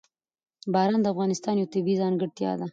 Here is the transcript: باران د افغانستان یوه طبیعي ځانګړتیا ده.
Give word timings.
باران 0.73 1.01
د 1.03 1.07
افغانستان 1.13 1.55
یوه 1.57 1.71
طبیعي 1.73 1.99
ځانګړتیا 2.01 2.51
ده. 2.59 2.67